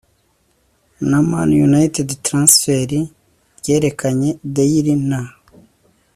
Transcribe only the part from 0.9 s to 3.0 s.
na Man Utd transfert